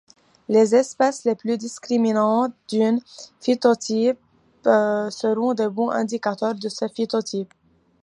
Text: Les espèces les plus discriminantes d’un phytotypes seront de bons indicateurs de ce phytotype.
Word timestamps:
Les 0.49 0.73
espèces 0.73 1.25
les 1.25 1.35
plus 1.35 1.59
discriminantes 1.59 2.55
d’un 2.71 2.97
phytotypes 3.39 4.17
seront 4.65 5.53
de 5.53 5.67
bons 5.67 5.91
indicateurs 5.91 6.55
de 6.55 6.69
ce 6.69 6.87
phytotype. 6.87 7.53